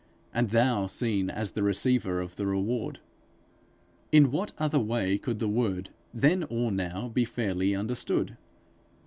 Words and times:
and 0.33 0.49
thou 0.49 0.87
seen 0.87 1.29
as 1.29 1.51
the 1.51 1.61
receiver 1.61 2.21
of 2.21 2.35
the 2.35 2.47
reward!_ 2.47 2.97
In 4.11 4.31
what 4.31 4.51
other 4.57 4.79
way 4.79 5.19
could 5.19 5.37
the 5.37 5.47
word, 5.47 5.91
then 6.11 6.43
or 6.45 6.71
now, 6.71 7.07
be 7.09 7.23
fairly 7.23 7.75
understood? 7.75 8.35